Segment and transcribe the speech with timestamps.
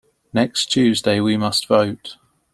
[0.33, 2.17] Next Tuesday we must vote.